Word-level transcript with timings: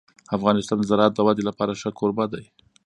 افغانستان 0.37 0.77
د 0.79 0.83
زراعت 0.89 1.13
د 1.15 1.19
ودې 1.27 1.43
لپاره 1.49 1.77
ښه 1.81 1.89
کوربه 1.99 2.25
دی. 2.33 2.43